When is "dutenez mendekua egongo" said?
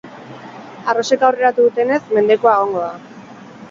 1.69-2.85